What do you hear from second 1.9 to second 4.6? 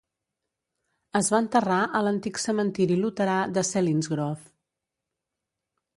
a l"Antic Cementiri Luterà de Selinsgrove.